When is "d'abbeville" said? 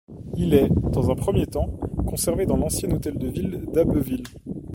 3.71-4.23